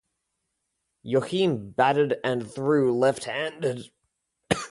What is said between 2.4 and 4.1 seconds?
threw left-handed.